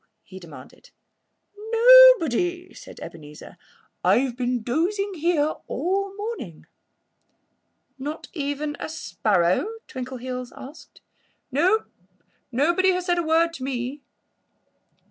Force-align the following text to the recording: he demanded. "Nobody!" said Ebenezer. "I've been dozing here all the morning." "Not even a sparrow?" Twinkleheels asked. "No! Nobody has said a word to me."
he 0.23 0.39
demanded. 0.39 0.89
"Nobody!" 1.71 2.73
said 2.73 2.99
Ebenezer. 3.01 3.55
"I've 4.03 4.35
been 4.35 4.63
dozing 4.63 5.13
here 5.13 5.53
all 5.67 6.09
the 6.09 6.15
morning." 6.17 6.65
"Not 7.99 8.27
even 8.33 8.75
a 8.79 8.89
sparrow?" 8.89 9.67
Twinkleheels 9.87 10.51
asked. 10.57 11.01
"No! 11.51 11.85
Nobody 12.51 12.89
has 12.93 13.05
said 13.05 13.19
a 13.19 13.23
word 13.23 13.53
to 13.53 13.63
me." 13.63 14.01